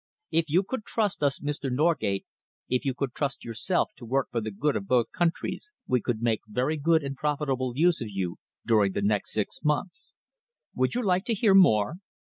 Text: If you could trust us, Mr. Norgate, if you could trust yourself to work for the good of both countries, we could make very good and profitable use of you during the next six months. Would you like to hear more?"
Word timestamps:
If 0.31 0.49
you 0.49 0.63
could 0.63 0.83
trust 0.83 1.21
us, 1.21 1.37
Mr. 1.39 1.71
Norgate, 1.71 2.25
if 2.67 2.85
you 2.85 2.95
could 2.95 3.13
trust 3.13 3.45
yourself 3.45 3.91
to 3.97 4.03
work 4.07 4.29
for 4.31 4.41
the 4.41 4.49
good 4.49 4.75
of 4.75 4.87
both 4.87 5.11
countries, 5.11 5.73
we 5.85 6.01
could 6.01 6.23
make 6.23 6.41
very 6.47 6.75
good 6.75 7.03
and 7.03 7.15
profitable 7.15 7.73
use 7.77 8.01
of 8.01 8.09
you 8.09 8.37
during 8.65 8.93
the 8.93 9.03
next 9.03 9.31
six 9.31 9.59
months. 9.63 10.15
Would 10.73 10.95
you 10.95 11.03
like 11.05 11.25
to 11.25 11.35
hear 11.35 11.53
more?" 11.53 11.97